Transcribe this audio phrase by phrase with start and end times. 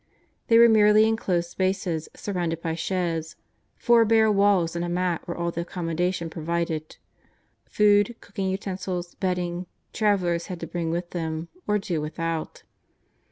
[0.47, 3.35] They were merely enclosed spaces surrounded by sheds;
[3.75, 6.97] four bare walls and a mat were all the accommodation provided;
[7.65, 12.63] food, cooking utensils, bedding, travellers had to bring with them, or do without.